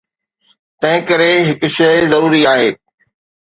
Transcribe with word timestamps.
تنهنڪري 0.79 1.31
هڪ 1.49 1.61
شيء 1.75 1.99
ضروري 2.13 2.41
آهي. 2.53 2.69